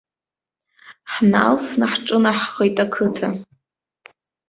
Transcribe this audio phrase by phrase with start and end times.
[1.13, 3.27] Ҳналсны ҳҿынаҳхеит ақыҭа.